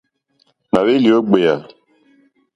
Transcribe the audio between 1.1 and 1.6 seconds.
ó ɡbèyà.